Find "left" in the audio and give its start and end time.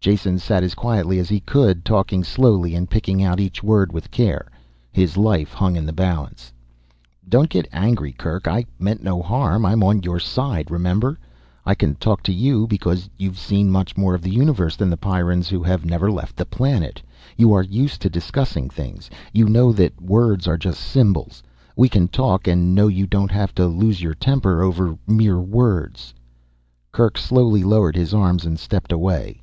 16.10-16.36